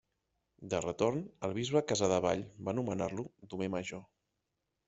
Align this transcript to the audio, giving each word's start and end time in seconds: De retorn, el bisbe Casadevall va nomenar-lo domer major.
De 0.73 0.79
retorn, 0.85 1.19
el 1.49 1.53
bisbe 1.59 1.83
Casadevall 1.91 2.41
va 2.69 2.75
nomenar-lo 2.79 3.29
domer 3.55 3.73
major. 3.79 4.07